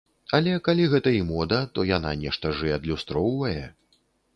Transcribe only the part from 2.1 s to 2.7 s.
нешта